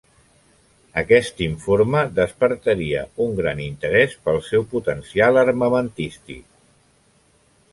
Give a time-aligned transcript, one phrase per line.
[1.01, 6.43] Aquest informe despertaria un gran interès, pel seu potencial armamentístic.